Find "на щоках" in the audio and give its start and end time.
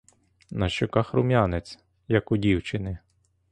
0.51-1.13